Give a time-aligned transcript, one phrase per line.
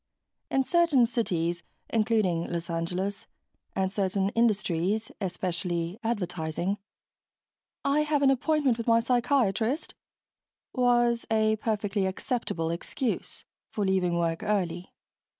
[0.49, 3.27] In certain cities including Los Angeles
[3.75, 6.79] and certain industries especially advertising
[7.85, 9.93] "I have an appointment with my psychiatrist"
[10.73, 14.91] was a perfectly acceptable excuse for leaving work early.